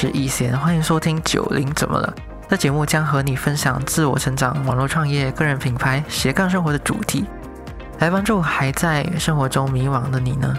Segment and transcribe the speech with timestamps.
[0.00, 2.14] 是易贤，欢迎收听九零怎么了？
[2.48, 7.24] 这节目将和你分享自我成长、网络创业、个人品牌、斜杠生活的主题，
[7.98, 10.56] 来帮助还在生活中迷惘的你呢，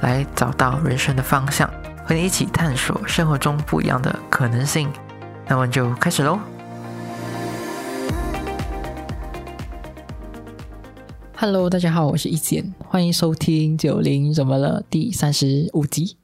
[0.00, 1.70] 来找到人生的方向，
[2.04, 4.90] 和你一起探索生活中不一样的可能性。
[5.46, 6.40] 那我们就开始喽。
[11.36, 16.16] Hello，大家好，我是易贤，欢迎收听九零怎么了第三十五集。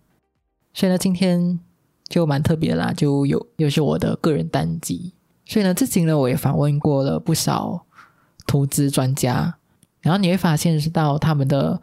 [0.74, 1.60] 所以呢，今天
[2.08, 5.12] 就蛮特别啦，就有又是我的个人单集。
[5.44, 7.84] 所以呢，至今呢，我也访问过了不少
[8.46, 9.56] 投资专家，
[10.00, 11.80] 然后你会发现是到他们的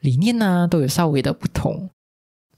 [0.00, 1.88] 理念呢都有稍微的不同。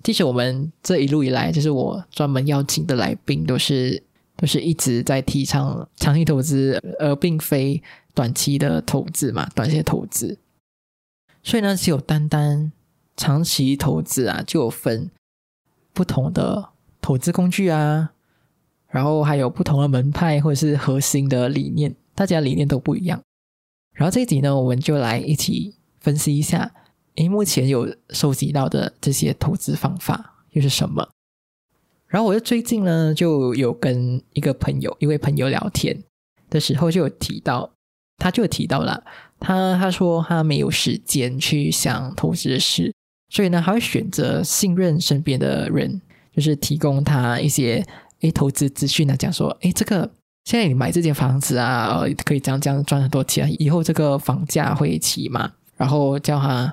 [0.03, 4.03] 即使我们这一路以来，就是我专门邀请的来宾，都是
[4.37, 7.83] 都是一直在提倡长期投资，而并非
[8.15, 10.39] 短期的投资嘛，短线投资。
[11.43, 12.71] 所以呢，只有单单
[13.17, 15.11] 长期投资啊，就有分。
[15.93, 16.69] 不同的
[17.07, 18.11] 投资工具啊，
[18.89, 23.23] 然后还有不同的门派或者是核心的理念，大家理念都不一样。
[23.93, 26.69] 然后这一集呢，我们就来一起分析一下，
[27.15, 31.09] 诶，目前有收集到的这些投资方法又是什么？
[32.09, 35.97] 然后我就最近呢，就有跟一个朋友，一位朋友聊天
[36.51, 37.71] 的时候，就有提到，
[38.17, 39.05] 他就提到了，
[39.39, 42.93] 他他说他没有时间去想投资的事。
[43.29, 46.01] 所以呢，他会选择信任身边的人，
[46.37, 47.83] 就是提供他一些
[48.21, 50.09] 诶投资资讯啊，讲说诶这个
[50.45, 56.73] 现在你买这间房子啊，可以这样这样赚很多钱，以后这个房价会起嘛，然后叫他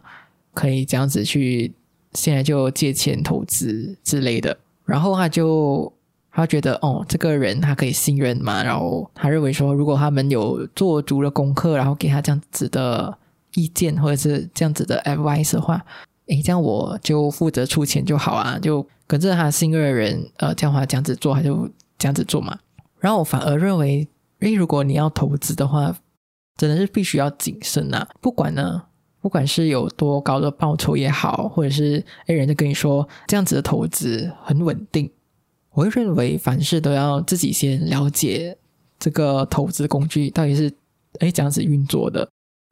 [0.53, 1.73] 可以这样子去
[2.13, 5.91] 现在就借钱投资之类的，然后他就
[6.29, 13.17] 他觉得哦这个人他可以信任嘛，然后他认为说如果他们有做足了功课，然后给他这样子的
[13.55, 15.83] 意见或者是这样子的 advice 的话。
[16.27, 18.81] 诶，这样我就负责出钱就好啊，就
[19.13, 21.69] 跟着他信任的人，呃，叫他这样子做，他就
[21.99, 22.57] 这样子做嘛。
[22.99, 24.07] 然后我反而认为，
[24.39, 25.95] 诶，如果你要投资的话，
[26.57, 28.09] 真的是必须要谨慎啊。
[28.19, 28.81] 不管呢，
[29.21, 35.07] 不管是有多高的报酬也好，或者是诶，人家跟你说这样子的投资很稳定，
[35.73, 38.57] 我会认为凡事都要自己先了解
[38.97, 40.73] 这个投资工具到底是
[41.19, 42.27] 诶这样子运作的，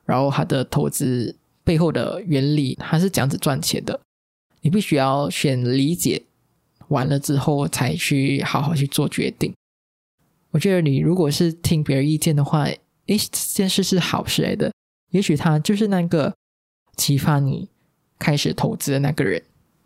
[0.05, 1.35] 然后它的投资。
[1.63, 4.01] 背后的原理它是这样子赚钱的，
[4.61, 6.23] 你必须要先理解
[6.91, 9.53] 完了之后，才去好好去做决定。
[10.51, 13.17] 我觉得你如果是听别人意见的话，诶，这
[13.53, 14.71] 件事是好事来的，
[15.11, 16.33] 也许他就是那个
[16.97, 17.69] 启发你
[18.19, 19.41] 开始投资的那个人。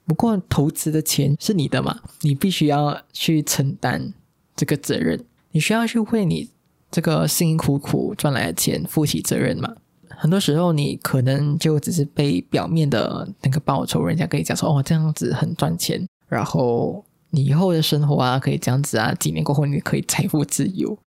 [0.07, 4.13] 不过投资的钱是你的嘛，你必须要去承担
[4.55, 6.49] 这个责任，你需要去为你
[6.91, 9.75] 这个辛辛苦苦赚来的钱负起责任嘛。
[10.09, 20.97] 很多时候，你可能就只是被表面的那个报酬，人家跟你讲说哦，这样子很赚钱，然后你以后的生活啊，可以这样子啊，几年过后你可以财富自由，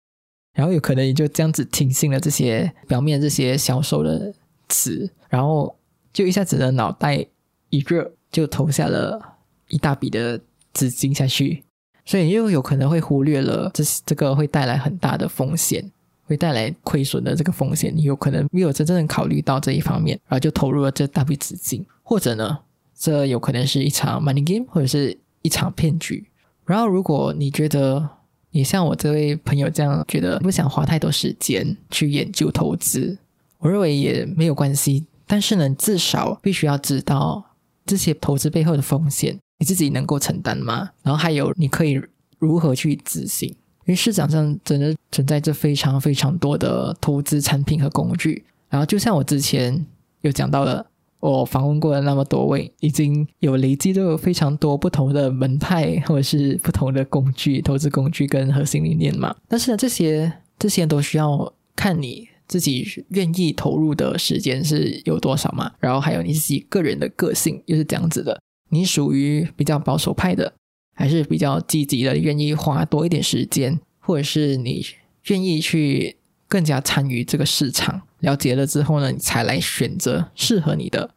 [0.55, 4.33] 然后有可能你就这样子听信了这些表面这些销售的
[4.69, 5.77] 词，然后
[6.13, 7.27] 就一下子的脑袋
[7.71, 9.37] 一热，就投下了
[9.69, 10.41] 一大笔的
[10.73, 11.65] 资金下去，
[12.05, 15.91] 所以又有可能会忽略了这这个会带来很大的风险。
[16.25, 22.59] 会带来亏损的这个风险，你有可能没有真正考虑到这一方面，然后就投入了这大笔资金，或者呢，
[22.99, 26.27] 这有可能是一场 money game，或者是一场骗局。
[26.65, 28.09] 然后，如果你觉得
[28.51, 33.17] 你像我这位朋友这样觉得不想花太多时间去研究投资，
[33.59, 35.07] 我认为也没有关系。
[35.27, 37.45] 但是呢，至少必须要知道
[37.87, 40.91] 这些投资背后的风险，你自己能够承担吗？
[41.03, 42.01] 然后还有你可以
[42.39, 43.49] 如何去执行？
[43.49, 49.87] 因为市场上真的存在着非常非常多的投资产品和工具，然后就像我之前
[50.21, 50.85] 有讲到的，
[51.21, 59.35] 我访问过的那么多位，已经有累积都有非常多不同的门派或者是不同的工具、投资工具跟核心理念嘛。
[59.49, 68.41] 但是呢，这些这些都需要看你自己愿意投入的时间是有多少嘛，然后还有你自己个人的个性又是这样子的，
[68.71, 70.53] 你属于比较保守派的。
[71.01, 74.85] 还是比较积极的，愿意花多一点时间，或者是你
[75.29, 76.17] 愿意去
[76.49, 81.15] 更加参与这个市场，了解了之后呢，你才来选择适合你的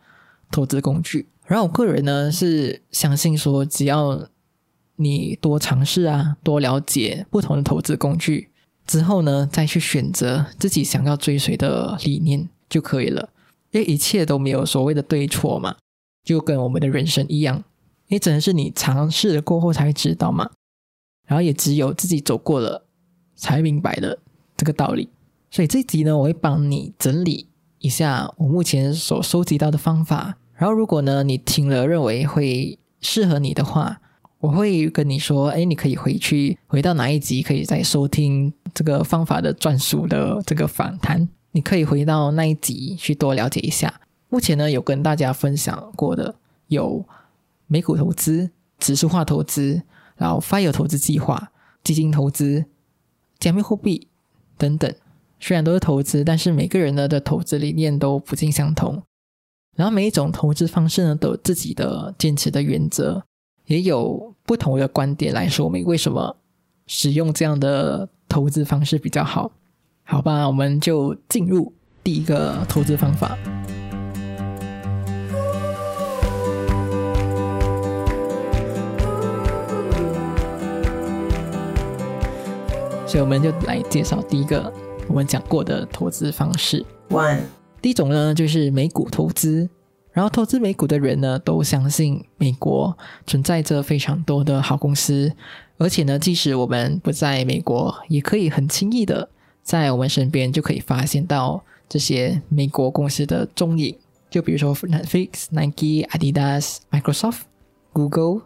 [0.51, 1.29] 投资工具。
[1.47, 4.27] 然后我个人呢是相信说，只要
[4.97, 8.49] 你多尝试啊，多了解不同的投资工具
[8.85, 13.29] 之后呢，再去选择自己想要追随的理念就可以了。
[13.71, 15.77] 因为一切都没有所谓的对错嘛，
[16.23, 17.63] 就跟我们的人生一样。
[18.07, 20.51] 也只能是你尝试了过后才知道嘛，
[21.25, 22.85] 然后也只有自己走过了
[23.37, 24.19] 才明白了
[24.57, 25.07] 这个道理。
[25.51, 27.49] 所以这集呢，我会帮你整理
[27.79, 30.37] 一下我目前所收集到的方法。
[30.55, 33.99] 然后如果呢你听了认为会适合你的话，
[34.39, 41.27] 我会跟你说，哎，你可以回去回到哪一集，可以再收听这个方法的专属的这个访谈。
[41.51, 43.99] 你可以回到那一集去多了解一下。
[44.29, 46.33] 目前呢，有跟大家分享过的
[46.67, 47.05] 有
[47.67, 48.49] 美股投资、
[48.79, 49.81] 指数化投资，
[50.15, 51.51] 然后 FIRE 投资计划、
[51.83, 52.63] 基金投资、
[53.37, 54.07] 加密货币
[54.57, 54.93] 等等。
[55.43, 59.01] 虽然都是投资，但是每个人呢的投资理念都不尽相同。
[59.75, 63.23] 然后每一种投资方式呢，都有自己的坚持的原则。
[63.65, 66.35] 也有不同的观点来说明为什么
[66.87, 69.51] 使用这样的投资方式比较好，
[70.03, 70.45] 好吧？
[70.45, 71.73] 我们就进入
[72.03, 73.37] 第一个投资方法。
[83.07, 84.71] 所以我们就来介绍第一个
[85.11, 86.85] 我们讲过的投资方式。
[87.09, 87.41] One，
[87.81, 89.69] 第一种呢就是美股投资。
[90.13, 92.97] 然后投资美股的人呢，都相信美国
[93.27, 95.29] 存在着非常多的好公司，
[95.77, 99.27] 而且呢，即使我们不在美国，也可以很轻易的
[99.63, 103.93] 在我们身边就可以发现到这些美国公司的踪影。
[104.29, 107.41] 就比如说 Netflix、Nike、Adidas、Microsoft、
[107.91, 108.43] Google、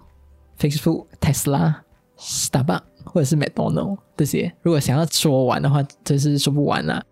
[0.60, 1.76] Facebook、Tesla、
[2.18, 7.04] Starbucks 或者是 McDonald 这些，如果想要说完的话，真是说不完啊。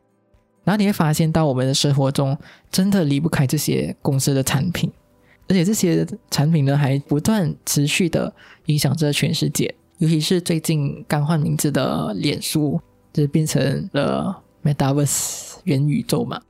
[0.63, 2.38] 然后你会发现到我们的生活中
[2.71, 4.89] 真的离不开这些公司的产品，
[5.50, 8.33] 而且这些产品呢还不断持续的
[8.67, 9.73] 影响着全世界。
[9.97, 12.79] 尤其是最近刚换名字的脸书，
[13.11, 16.41] 就变成了 Metaverse 元宇宙嘛，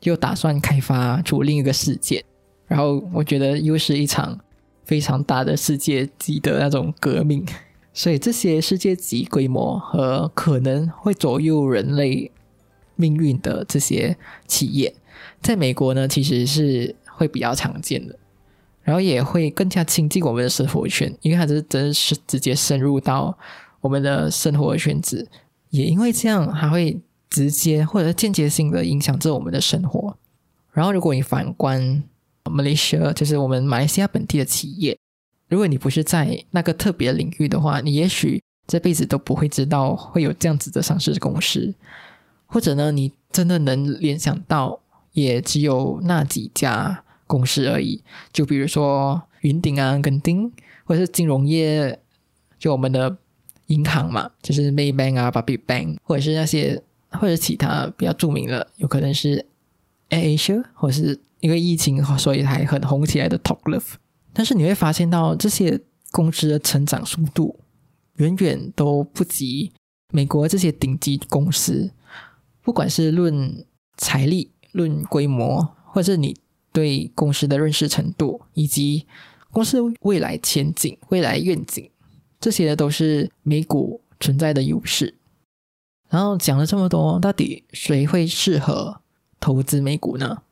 [0.00, 2.24] 就打算开发出另一个世界。
[2.66, 4.38] 然后我觉得又是一场
[4.84, 7.44] 非常大的世界级的那种革命。
[7.98, 12.30] 所以这些世界级规模和可能会左右人类。
[13.00, 14.16] 命运的这些
[14.48, 14.92] 企业，
[15.40, 18.18] 在美国呢，其实是会比较常见的，
[18.82, 23.38] 然后也会更加亲近我们的生活圈，因为它是真是直接深入到
[23.80, 25.28] 我们的生活圈子，
[25.70, 30.18] 也因为这样，它会直接或者间接性的影响着我们的生活。
[30.72, 32.02] 然后，如果你反观
[32.50, 34.98] 马来西亚，就是我们马来西亚本地的企业，
[35.48, 41.74] 如果你不是在那个特别领域的话，你也许这辈子都不会知道会有这样子的上市公司。
[42.46, 44.80] 或者呢，你真的能联想到，
[45.12, 48.02] 也只有那几家公司而已。
[48.32, 50.50] 就比如说云顶啊、跟丁，
[50.84, 51.98] 或者是金融业，
[52.58, 53.18] 就我们的
[53.66, 59.44] 银行嘛，就是 Maybank 啊、Big Bank，或者是那些或者其他比较著名的，有可能是
[60.08, 63.94] Asia，或是因为疫情所以还很红起来的 Talk Love。
[64.38, 65.80] 但是你会发现到这些
[66.12, 67.58] 公司的成长速度
[68.18, 69.72] 远远都不及
[70.12, 71.90] 美国这些顶级公司。
[72.62, 76.36] 不管是论财力、论规模，或者是你
[76.72, 79.08] 对公司的认识程度，以及
[79.50, 81.90] 公司未来前景、未来愿景，
[82.38, 85.16] 这些都是美股存在的优势。
[86.08, 89.00] 然后讲了这么多，到底谁会适合
[89.40, 90.42] 投资美股呢？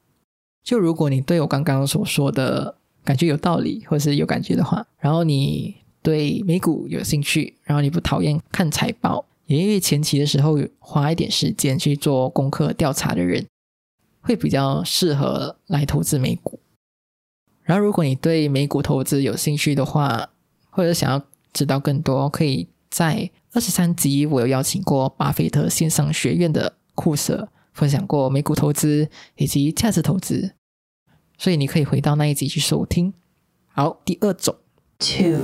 [0.64, 9.24] 就如果你对我刚刚所说的感觉有道理，或是有感觉的话，然后你对美股有兴趣，然后你不讨厌看财报。
[9.46, 13.46] 也因为前期的时候花一点时间去做功课调查的人，
[14.20, 16.58] 会比较适合来投资美股。
[17.62, 20.28] 然后，如果你对美股投资有兴趣的话，
[20.68, 30.55] 或者想要知道更多，可以在二十三集我有邀请过巴菲特线上学院的库舍分享过美股投资以及价值投资，
[31.38, 33.12] 所以你可以回到那一集去收听。
[33.66, 34.54] 好，第二种
[34.98, 35.40] ，two，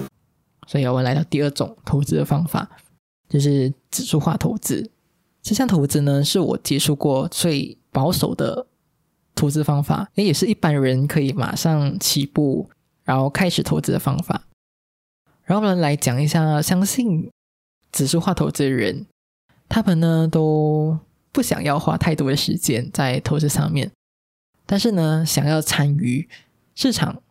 [0.66, 2.70] 所以我们来到第二种投资的方法。
[3.28, 4.90] 就是指数化投资，
[5.42, 8.66] 这项投资呢是我接触过最保守的
[9.34, 12.68] 投资方法，也也是一般人可以马上起步，
[13.04, 14.44] 然后开始投资的方法。
[15.44, 17.30] 然后我们来讲一下，相信
[17.90, 19.06] 指数化投资的人，
[19.66, 20.98] 他们呢都
[21.32, 23.90] 不想要花太多的时间在投资上面，
[24.66, 26.28] 但是呢想要参与
[26.74, 27.22] 市场，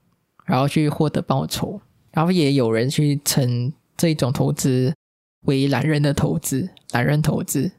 [0.45, 1.81] 然后去获得报酬。
[2.11, 4.93] 然后也有人去称这一种投资。
[5.47, 7.71] 为懒人的投资，懒人投资，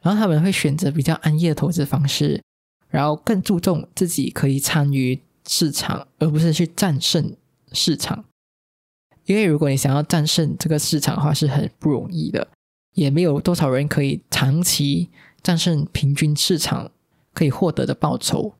[0.00, 2.40] 然后他们会选择比较安逸的投资方式，
[2.88, 7.34] 然后更注重自己可以参与市场，而不是去战胜
[7.72, 8.24] 市场。
[9.24, 12.46] 因为如果你想要战胜这个市场的话，是很不容易的，
[12.94, 15.08] 也没有多少人可以长期
[15.42, 16.92] 战胜平均市场
[17.34, 18.54] 可以获得的报酬。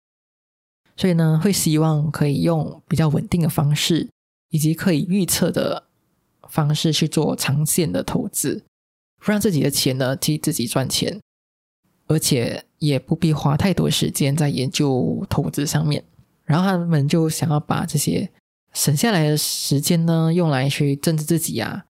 [1.00, 4.08] 所以呢，会希望可以用比较稳定的方式，
[4.50, 5.88] 以及可以预测的。
[6.48, 8.64] 方式去做长线的投资，
[9.22, 11.20] 让自己的钱呢替自己赚钱，
[12.08, 16.02] 而且也不必花太多时间在研究投资上面。
[16.44, 18.28] 然后他们就想要把这些
[18.72, 21.84] 省下来的时间呢，用来去增值自己啊，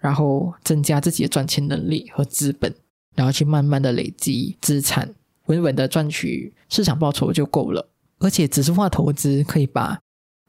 [0.00, 2.74] 然后增加自己的赚钱能力和资本，
[3.14, 5.14] 然后去慢慢的累积资产，
[5.46, 7.88] 稳稳的赚取市场报酬就够了。
[8.22, 9.98] 而且指数化投资可以把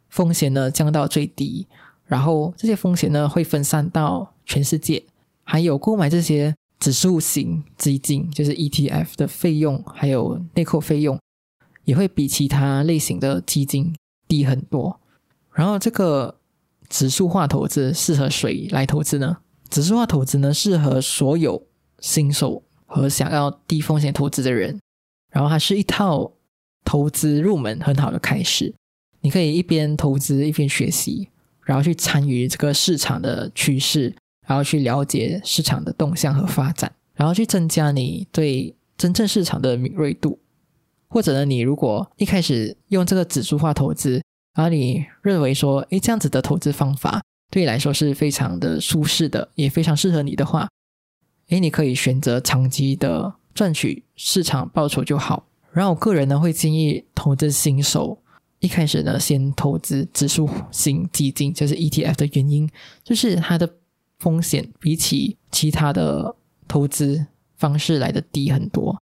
[0.10, 1.68] 风险呢降到最低，
[2.06, 5.04] 然后这些风险呢会分散到全世界，
[5.44, 11.20] 还有购买这些指数型基金，就是 ETF 的费用，还有内扣费用，
[11.86, 13.96] 也会比其他类型的基金
[14.28, 15.00] 低很多。
[15.52, 16.40] 然后这个
[16.90, 19.38] 指数化投资适合谁来投资呢？
[19.70, 21.66] 指数化投资呢适合所有
[22.00, 24.80] 新手和想要低风险投资的人。
[25.32, 26.32] 然后它是一套
[26.84, 28.74] 投资入门很好的开始，
[29.22, 31.30] 你可以一边投资一边学习，
[31.64, 34.14] 然后去参与这个市场的趋势，
[34.48, 40.40] 然后去了解市场的动向和发展，然后去增加你对真正市场的敏锐度。
[41.08, 44.22] 或者呢，你如果一开始用这个指数化投资，
[44.56, 47.22] 然后你认为说，诶，这样子的投资方法
[47.52, 50.68] 对你来说是非常的舒适的，也非常适合你的话，
[51.50, 55.46] 诶，你可以选择长期的赚取市场报酬就好。
[55.74, 58.18] 然后我个人呢会建议投资新手
[58.60, 62.70] 一开始呢先投资指数型基金，就是 ETF 的原因，
[63.04, 63.70] 就是它的
[64.20, 66.36] 风险比起其他的
[66.68, 67.26] 投资
[67.58, 69.02] 方式来的低很多，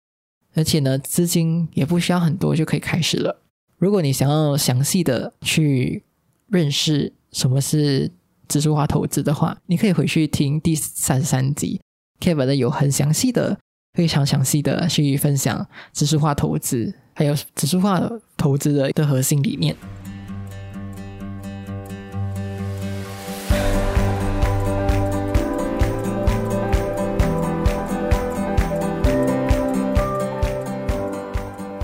[0.54, 3.42] 而且呢资金也不需要很多就可以开始了。
[3.78, 6.04] 如果你想要详细的去
[6.48, 8.12] 认识什么是
[8.48, 11.80] 指数化投资的话，你可以回去听第三十三集
[12.20, 13.60] ，Kevin 的有很详细的、
[13.96, 18.00] 非常详细的去分享指数化投资，还有指数化
[18.38, 19.76] 投资的的核心理念。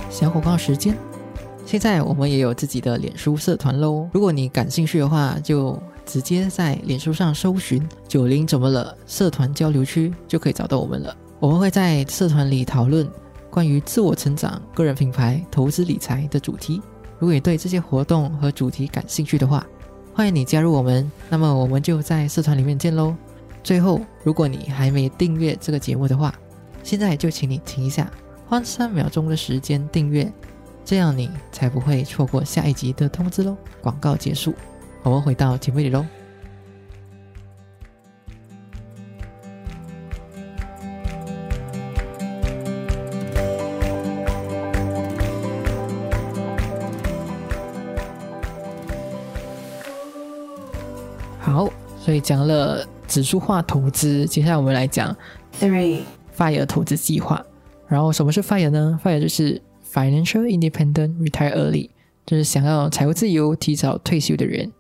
[0.10, 0.96] 小广告时间。
[1.66, 11.16] 现在我们也有自己的脸书社团喽，如果你感兴趣的话，就直接在脸书上搜寻“九零怎么了”社团交流区，就可以找到我们了。
[11.42, 13.10] 我们会在社团里讨论
[13.50, 16.80] 关于自我成长、个人品牌、投资理财的主题。
[17.18, 19.66] 如果你对这些活动和主题感兴趣的话，
[20.14, 21.12] 欢迎你加入我们。
[21.32, 23.16] 那么我们就在社团里面见喽。
[23.64, 26.32] 最后，如果你还没订阅这个节目的话，
[26.84, 28.08] 现在就请你停一下，
[28.48, 30.32] 花三秒钟的时间订阅。
[30.86, 33.58] 这样你才不会错过下一集的通知喽。
[33.82, 34.54] 广告结束，
[35.02, 36.06] 我们回到节目里喽。
[51.42, 51.68] 好，
[52.00, 55.14] 所以讲了指数化投资，接下来我们来讲
[55.60, 56.02] three
[56.38, 57.44] FIRE 投资计划。
[57.88, 59.60] 然后什么是 FIRE 呢？FIRE 就是
[59.92, 61.90] Financial Independent Retire Early，
[62.28, 64.72] 就是想要财务自由、提早退休的人。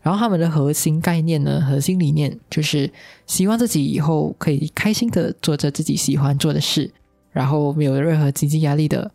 [0.00, 2.88] 然后他们的核心概念呢，核心理念就是
[3.26, 6.88] 希望自己以后可以开心的做着自己喜欢做的事，
[7.32, 9.10] 然后没有任何经济压力的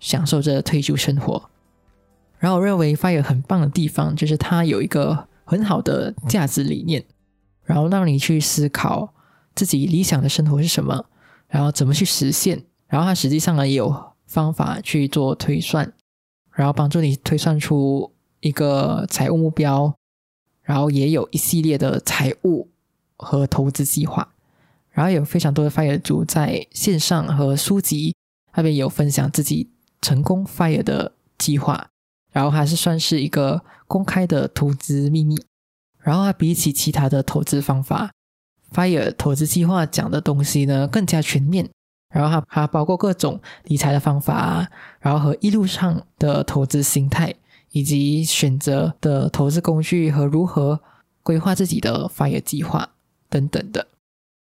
[0.00, 1.50] 享受着退休生活。
[2.38, 7.04] 然后我认为 Fire 很棒的地方就是它有一个很好的价值理念，
[7.62, 9.14] 然后让你去思考
[9.54, 11.06] 自己理想的生活是什么，
[11.46, 12.64] 然后怎么去实现。
[12.88, 14.12] 然后它实际上呢也有。
[14.26, 15.92] 方法去做推算，
[16.50, 18.10] 然后帮助你推算出
[18.40, 19.94] 一个财务目标，
[20.62, 22.68] 然后也有一系列的财务
[23.16, 24.34] 和投资计划，
[24.90, 28.16] 然后有非常多的 Fire 族在线上和书籍
[28.56, 29.70] 那边有分享自己
[30.00, 31.90] 成功 Fire 的计划，
[32.32, 33.62] 然后还是算是一个
[33.94, 35.40] 公开的投资秘密，
[36.00, 38.10] 然后它比起其他的投资方法
[38.72, 41.70] ，Fire 投资计划讲的东西呢更加全面。
[42.12, 47.32] 然后它它包括各种理财的方法，然后和一路上的投资心态，
[47.70, 50.80] 以及选择的投资工具和如何
[51.22, 52.90] 规划自己的 FIRE 计划
[53.28, 53.86] 等等的，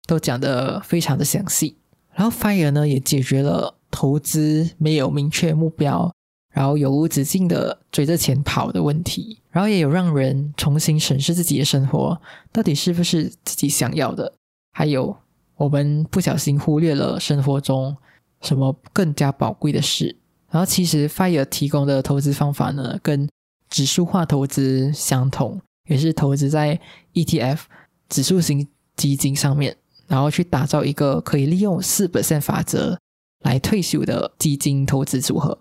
[0.07, 1.76] 都讲得非常的详细。
[2.12, 6.12] 然后 FIRE 呢也解决了投资没有明确目标，
[6.52, 12.21] 然后永无止境的追着钱跑的问题，然后也有让人重新审视自己的生活
[12.52, 14.33] 到底是不是自己想要的，
[14.73, 15.16] 还有。
[15.57, 17.95] 我们不小心忽略了生活中
[18.40, 20.16] 什么更加宝贵的事。
[20.49, 23.28] 然后，其实 Fire 提供的投资方法呢，跟
[23.69, 26.80] 指数化投资相同，也是投资在
[27.12, 27.61] ETF
[28.09, 28.66] 指数型
[28.97, 29.76] 基金上面，
[30.07, 32.99] 然后去打造一个可以利用四百分法则
[33.45, 35.59] 来退休的基金投资组合。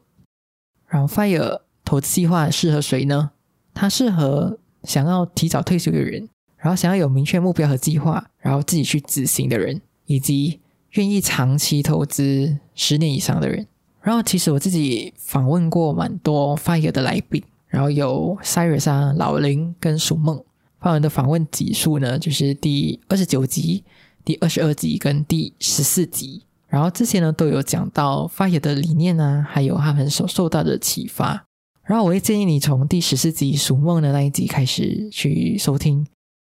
[0.87, 3.31] 然后，Fire 投资计划适合谁呢？
[3.79, 9.81] 它适合想要提早退休的人，然后想要有明确目标和计划，然后自己去执行的人。
[10.11, 10.59] 以及
[10.93, 13.67] 愿意长期投资十年以上的人。
[14.01, 20.43] 然后，其实我自己访问过蛮多 Fire 的来宾，然后有 Cyrus 啊、老林跟鼠梦。
[20.79, 23.83] 发文的访问集数呢，就是第二十九集、
[24.25, 26.41] 第二十二集跟第十四集。
[26.67, 31.45] 然后这些呢都有讲到发言的理念啊，还有他们所受到的启发。
[31.89, 36.05] 然后我会建议你从第十四集《鼠梦》的那一集开始去收听。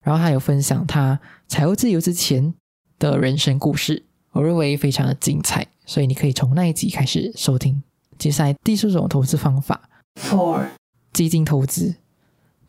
[0.02, 2.54] 然后他有分享他财务自由之前
[2.98, 4.02] 的人生故事，
[4.32, 7.82] 我认为非常的精彩，所以你可以从那一集开始收听。
[8.16, 10.68] 接下来第四种投资方法，Four
[11.12, 11.96] 基金投资。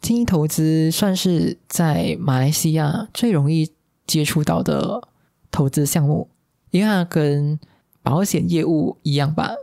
[0.01, 3.71] 基金投资算是在马来西亚最容易
[4.05, 5.07] 接触到的
[5.50, 6.27] 投资项目，
[6.71, 7.57] 因为它跟
[8.03, 9.53] 保险业务一样吧，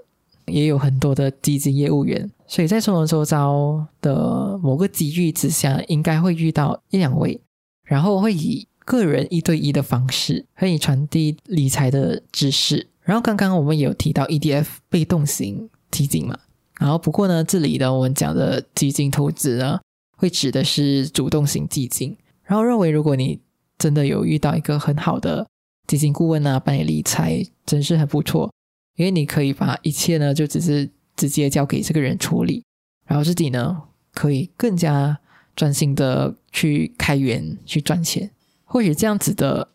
[0.46, 7.40] 也有很多的基金业务员，所以在众人周遭的某个机遇之下，应该会遇到一两位。
[7.84, 12.86] 然后会以个人一对一的方式，可以传递理财的知识。
[13.02, 16.38] 然后刚刚我们也有提到 EDF 被动型基金嘛，
[16.78, 19.78] 然后不过呢，这里呢我们讲的基金投资呢，
[20.16, 22.16] 会指的是主动型基金。
[22.42, 23.38] 然后认为如果你
[23.78, 25.46] 真的有遇到一个很好的
[25.86, 28.50] 基金顾问啊，帮你理财，真是很不错，
[28.96, 32.64] 因为你可以把一切呢就只是直接交给这个人处理，
[33.06, 33.82] 然后自己呢
[34.12, 35.18] 可以更加。
[35.56, 38.28] 专心的去开源去赚钱，
[38.64, 39.68] 或许这样子的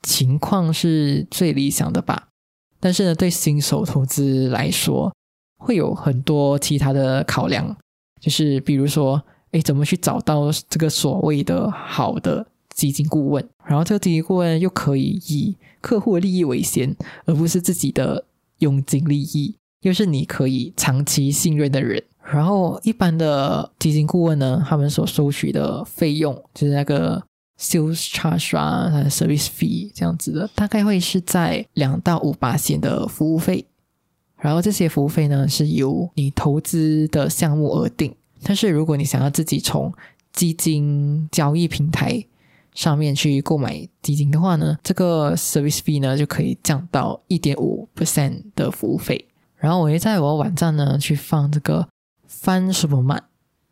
[0.00, 2.28] 情况是最理想的吧。
[2.80, 5.14] 但是呢，对新手投资来说，
[5.58, 7.76] 会有很多其他的考量，
[8.22, 13.46] 就是比如说，哎，怎么去找到这个所谓的好的基金顾问？
[13.66, 18.24] 然后这个基金顾问又可以以客户的利益为先，而不是自己的
[18.62, 22.02] 佣金利益，又是你可以长期信任的人。
[22.24, 27.22] 然后，一般的基金顾问呢，他们所收取的费用就是那个
[27.58, 33.66] sales charge 啊，service fee 这样子的，大概会是在两到五八线的服务费。
[34.38, 38.14] 然后这些服务费呢，是由你投资的项目而定。
[38.42, 39.92] 但是如果你想要自己从
[40.32, 42.24] 基金交易平台
[42.74, 49.28] 上面去购买基金的话呢，这个 service fee 呢就可以降到一点五 percent 的服务费。
[49.56, 51.88] 然后我会在我网站呢去放这个。
[52.34, 53.20] 翻 Superman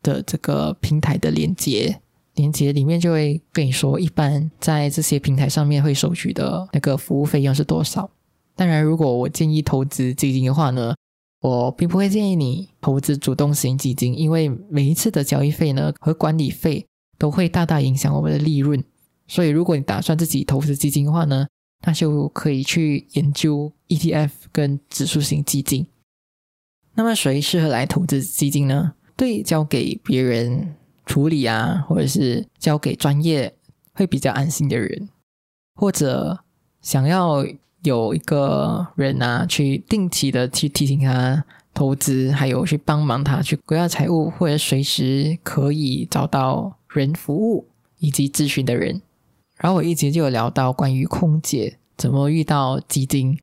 [0.02, 1.98] 的这个平台的链接，
[2.34, 8.08] 链接里面就会跟你说，一般在这些平台上面会收取的那个服务费用是多少。
[8.54, 10.94] 当然，如果我建议投资基金的话呢，
[11.40, 16.86] 我并不会建议你投资主动型基金，因为每一次的交易费呢和管理费
[17.20, 18.82] 都会大大影响我们的利润。
[19.28, 21.46] 所以，如果你打算自己投资基金的话呢，
[21.86, 25.86] 那就可以去研究 ETF 跟指数型基金。
[26.94, 28.94] 那么谁适合来投资基金呢？
[29.16, 33.54] 对，交给别人处理啊，或者是交给专业
[33.92, 35.08] 会比较安心的人，
[35.74, 36.40] 或者
[36.80, 37.44] 想要
[37.82, 49.00] 有一个人啊，去定期的去提醒他投资，还有去帮忙他去规划财务，或者随时可以找到人服务以及咨询的人。
[49.56, 53.38] 然后我一直就有聊到关于空姐怎么遇到基金，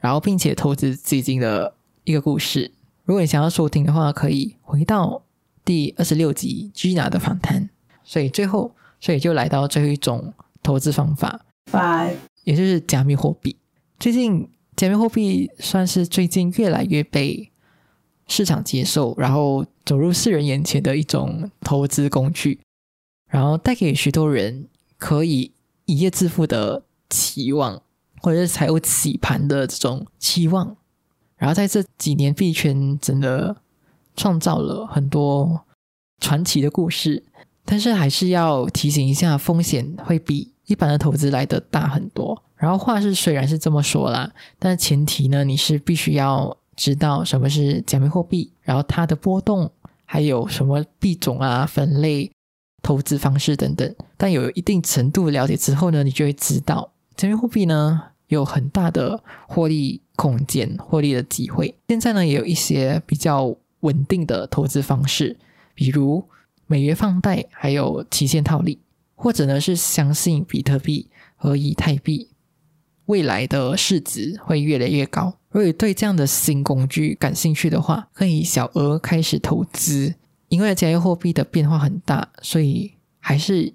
[0.00, 2.72] 然后并且投资基金的一个故事。
[3.04, 5.22] 如果你想要收听的话，可以回到
[5.64, 7.70] 第二十六集 Gina 的访谈。
[8.02, 13.56] 所以最后，所以就来到最后一种投资方法，five，也就是加密货币。
[14.00, 17.50] 最近，加密货币算是最近越来越被
[18.26, 22.60] 市场接受，然后走入世人眼前的一种投资工具，
[23.30, 24.66] 然后带给许多人
[24.98, 25.52] 可以
[25.86, 27.80] 一夜致富的期望，
[28.20, 30.76] 或者是财务洗盘的这种期望。
[31.36, 33.56] 然后在这几年，币圈真的
[34.14, 35.62] 创造了很多
[36.18, 37.22] 传奇的故事，
[37.64, 42.42] 但是还是要提醒一下，风险会比一般的投资来的大很多。
[42.56, 49.72] 然后话是虽然是这么说啦，但前提呢，你是必须要知道什么是加密货币，然后它的波动，
[50.04, 52.30] 还有什么币种啊、分类、
[52.82, 53.94] 投资方式等等。
[54.16, 60.00] 但有一定程度了解之后呢，你就会知道加密货币呢有很大的获利。
[60.20, 65.38] 空间获利的机会，现在呢也有一些比较稳定的投资方式，
[65.72, 66.22] 比如
[66.66, 68.78] 美元放贷，还有期限套利，
[69.14, 72.28] 或者呢是相信比特币和以太币
[73.06, 75.38] 未来的市值会越来越高。
[75.48, 80.16] 如果对这样的新工具感兴趣的话，可以小额开始投资，
[80.50, 83.72] 因为加密货币的变化很大，所以还是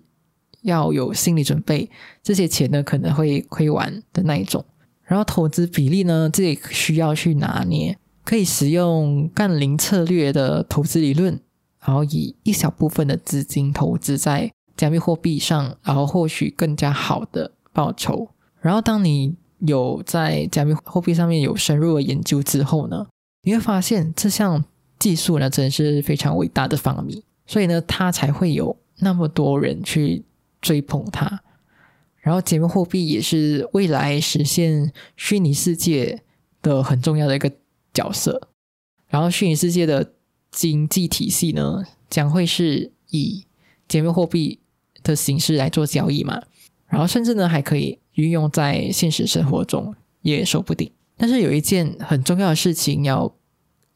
[0.62, 1.90] 要有心理准备，
[2.22, 4.64] 这些钱呢可能会亏完的那一种。
[5.04, 11.40] 然后投资比例呢，这也需要去拿捏，可以使用杠铃策略的投资理论，
[11.80, 18.28] 然后以一小部分的资金投资在加密货币上，然后获取更加好的报酬。
[18.60, 23.06] 然后当你有在加密货币上面有深入的研究之后呢，
[23.44, 24.66] 你会发现这项
[24.99, 30.23] 技术呢，真是非常伟大的发明，所以呢，它才会有那么多人去
[30.62, 31.41] 追捧它。
[32.19, 36.23] 然后，加密货币也是未来实现虚拟世界
[36.63, 37.51] 的很重要的一个
[37.93, 38.49] 角色。
[39.08, 40.13] 然后，虚拟世界的
[40.49, 43.45] 经济体系呢，将会是以
[43.88, 44.60] 加密货币
[45.03, 46.41] 的形式来做交易嘛？
[46.88, 50.91] 然后，甚至呢，还可以运用在现实生活中，也说不定。
[51.17, 53.31] 但是，有一件很重要的事情要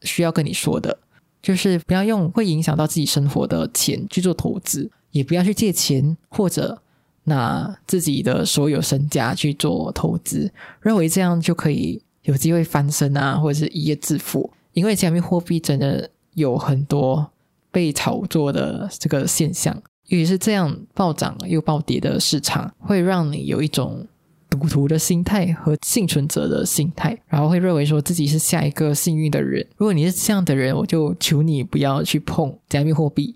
[0.02, 0.98] 需要跟你说的，
[1.42, 6.82] 就是不要用会影响到自己生活的钱去做投资，也不要去借钱或者。
[7.24, 14.50] 拿自己的所有身家去做投资，认为这样就可以有机会翻身啊，或者是一夜致富。
[14.72, 17.30] 因为加密货币真的有很多
[17.70, 24.04] 被炒作的这个现象，尤其是这样暴涨又暴跌的市场，会让你有一种
[24.60, 29.66] 赌徒的心态和幸存者的心态，然后会认为说自己是下一个幸运的人。
[29.76, 33.34] 如果你是这样的人，我就求你不要去碰加密货币。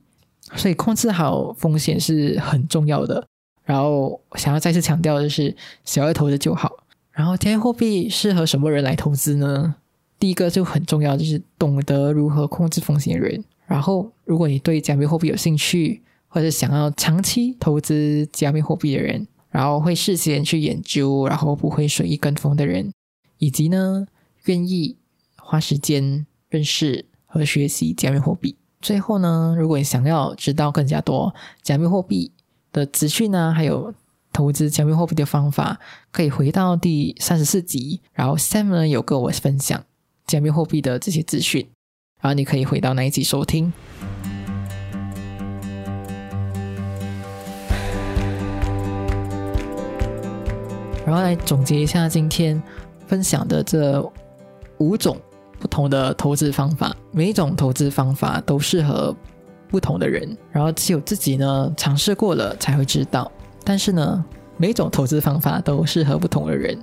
[0.57, 3.27] 所以控制好风险是很重要的。
[3.65, 6.71] 然后想要再次强调的是，小额投资就好。
[7.11, 9.77] 然后，加密货币适合什么人来投资呢？
[10.19, 13.43] 第一个就很重要，就是懂得如何控制风险的人。
[13.67, 22.93] 然后，如果你对加密货币有兴趣，或者想要长期投资加密货币的人，然后会事先去研究，然后不会随意跟风的人，
[23.39, 24.05] 以及呢，
[24.47, 24.97] 愿意
[25.37, 28.57] 花时间认识和学习加密货币。
[28.81, 32.33] 最后呢，如果你想要知道更加多加密货币，
[32.73, 33.95] 的资讯呢，还有
[34.33, 35.79] 投资加密货币的方法，
[36.11, 38.01] 可以回到第三十四集。
[38.13, 39.85] 然后 Sam 呢有跟我分享
[40.27, 41.69] 加密货币的这些资讯，
[42.21, 43.73] 然后你可以回到那一集收听。
[51.07, 52.63] 然后来总结一下今天
[53.07, 54.03] 分享的这
[54.79, 55.17] 五种
[55.59, 59.15] 不同的投资方法，每一种投资方法都适合。
[59.67, 63.33] 不同的人，然后只有自己呢尝试过了才会知道。
[63.65, 64.25] 但是呢，
[64.57, 66.79] 每一种投资方法都适合不同的人，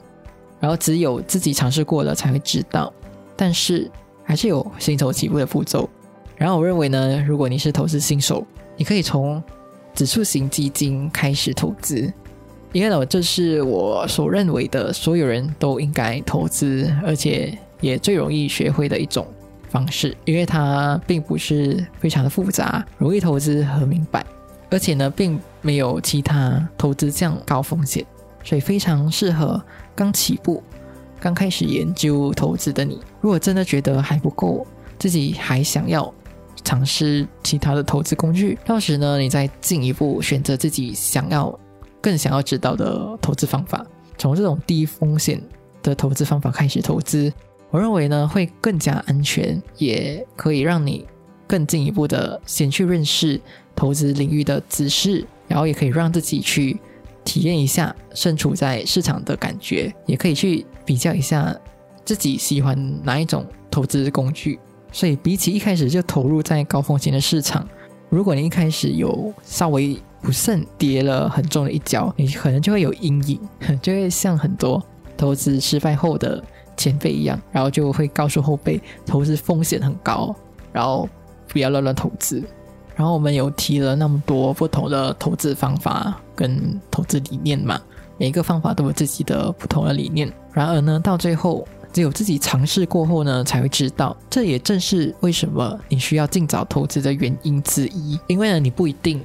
[0.60, 2.92] 然后只有自己尝试过了才会知道。
[3.38, 3.90] 但是
[4.26, 5.90] 还是有新手起步的步骤。
[6.36, 9.42] 然后我认为呢，如果你是投资新手，你可以从
[9.94, 12.12] 指数型基金开始投资，
[12.72, 19.26] 因为呢，这是我所认为的所有人都应该投资，而且也最容易学会的一种。
[19.70, 24.22] 方式，因为它并不是非常的复杂，容易投资和明白，
[24.70, 28.06] 而且呢，并没有其他投资这样高风险，
[28.44, 29.64] 所以非常适合
[29.96, 30.62] 刚起步、
[31.22, 33.00] 刚开始研究投资的你。
[33.22, 34.68] 如果真的觉得还不够，
[35.00, 36.14] 自己还想要
[36.66, 41.58] 尝试其他的投资工具，到时呢，你再进一步选择自己想要、
[42.02, 43.86] 更想要知道的投资方法，
[44.18, 45.42] 从这种低风险
[45.84, 47.32] 的投资方法开始投资。
[47.70, 51.06] 我认为呢，会更加安全，也可以让你
[51.48, 53.40] 更进一步的先去认识
[53.76, 56.78] 投资领域的知识，然后也可以让自己去
[57.24, 61.56] 体验一下身处在市场的感觉，也可以去比较一下
[62.04, 64.60] 自己喜欢哪一种投资工具。
[64.92, 67.66] 所以，比起一开始就投入在高风险的市场，
[68.10, 73.40] 如果你一开始有稍微不慎跌了很重的一跤，你可能就会有阴影，
[73.82, 74.82] 就会像很多
[75.18, 76.44] 投资失败后的。
[76.78, 80.34] 前辈一样，然后就会告诉后辈投资风险很高，
[80.72, 81.08] 然后
[81.48, 82.44] 不要乱乱投资。
[82.96, 87.80] 然后我们有提了那么多不同的投资方法跟投资理念嘛，
[88.18, 90.32] 每一个方法都有自己的不同的理念。
[90.54, 94.18] 然而呢，到最后只有自己尝试过后呢，才会知道。
[94.28, 98.20] 这也正是为什么你需要尽早投资的原因之一。
[98.26, 99.24] 因为呢，你不一定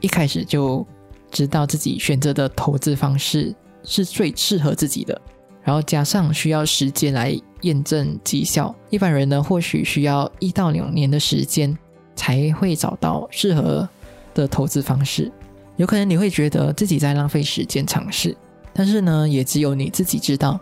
[0.00, 0.86] 一开始就
[1.30, 5.20] 知道自己选择的投资方式是最适合自己的。
[5.62, 11.76] 然后加上需要时间来验证绩效，一般人呢或许需要一到两年的时间
[12.16, 13.86] 才会找到适合
[14.34, 15.30] 的投资方式。
[15.76, 18.34] 有可能你会觉得自己在浪费时间尝试，
[18.72, 20.58] 但是呢，也只有你自己知道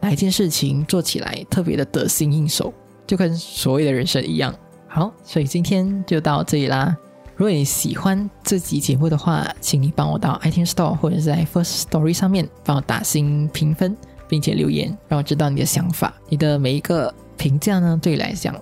[0.00, 2.72] 哪一件事情做起来特别的得心应手，
[3.06, 4.54] 就跟所谓的人生一样。
[4.86, 6.94] 好，所以今天就到这里啦。
[7.36, 13.96] 如果你喜欢这集节目的话，请你帮我到 iTunes Store 或者是在 First Story 上面帮我打新评分。
[14.28, 16.14] 并且留言，让我知道你的想法。
[16.30, 18.56] 你的每一个评价呢，对你来讲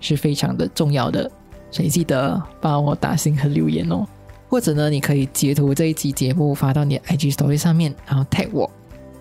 [0.00, 1.30] 是非常的重要的，
[1.70, 4.06] 所以记得帮我打星和留言哦。
[4.48, 8.70] 或者呢，你可以截图这一集节目发到你的 IG Story 上面，然后 tag 我，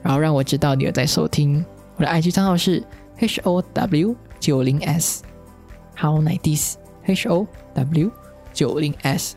[0.01, 1.65] 然后让我知道你有在收听。
[1.97, 2.81] 我的 IG 账号是
[3.17, 5.23] H O W 九零 S。
[5.97, 6.75] How nice
[7.07, 8.09] H O W
[8.53, 9.35] 九零 S。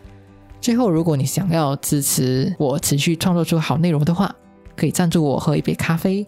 [0.61, 4.35] 最后，如果你想要支持我持续创作出好内容的话，
[4.77, 6.27] 可以赞助我喝一杯咖啡。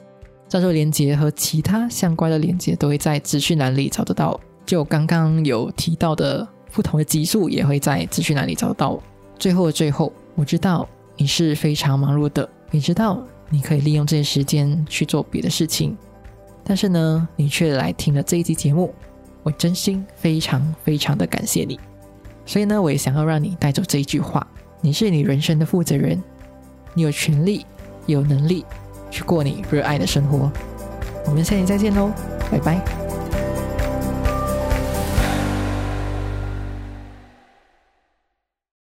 [0.49, 4.39] 赞助链接和其他相关的链接都会在资讯栏里找得到。
[4.67, 9.01] 就刚刚有提到的不同的集数，也会在资讯栏里找得到。
[9.39, 15.97] 最后的最后，我知道你是非常忙碌的，你知道你可以利用这些时间去做别的事情，
[16.65, 18.95] 但是呢，你却来听了这一期节目，
[19.43, 21.79] 我真心非常非常的感谢你。
[22.47, 24.47] 所以呢，我也想要让你带走这一句话：
[24.81, 26.23] 你是你人生的负责人，
[26.93, 27.65] 你有权利、
[28.07, 28.65] 有能力
[29.11, 30.51] 去过你热爱的生活。
[31.27, 32.11] 我们下期再见喽，
[32.51, 33.24] 拜拜。